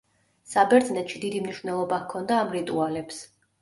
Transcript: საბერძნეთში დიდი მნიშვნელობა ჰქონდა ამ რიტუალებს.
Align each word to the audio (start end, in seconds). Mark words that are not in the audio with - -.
საბერძნეთში 0.53 1.23
დიდი 1.27 1.43
მნიშვნელობა 1.45 2.03
ჰქონდა 2.09 2.43
ამ 2.43 2.55
რიტუალებს. 2.61 3.27